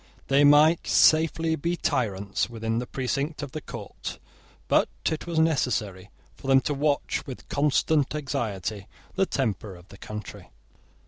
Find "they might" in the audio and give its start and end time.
0.29-0.87